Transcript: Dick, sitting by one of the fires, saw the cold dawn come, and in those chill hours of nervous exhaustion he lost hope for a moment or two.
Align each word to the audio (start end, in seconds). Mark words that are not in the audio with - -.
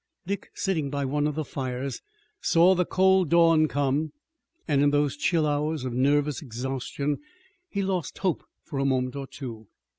Dick, 0.25 0.49
sitting 0.55 0.89
by 0.89 1.05
one 1.05 1.27
of 1.27 1.35
the 1.35 1.45
fires, 1.45 2.01
saw 2.41 2.73
the 2.73 2.85
cold 2.87 3.29
dawn 3.29 3.67
come, 3.67 4.13
and 4.67 4.81
in 4.81 4.89
those 4.89 5.15
chill 5.15 5.45
hours 5.45 5.85
of 5.85 5.93
nervous 5.93 6.41
exhaustion 6.41 7.19
he 7.69 7.83
lost 7.83 8.17
hope 8.17 8.43
for 8.63 8.79
a 8.79 8.83
moment 8.85 9.15
or 9.15 9.27
two. 9.27 9.67